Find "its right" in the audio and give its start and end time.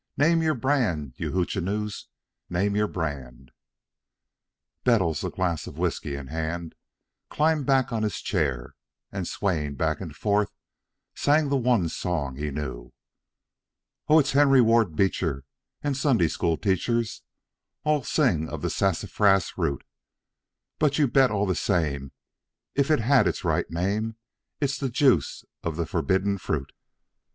23.27-23.69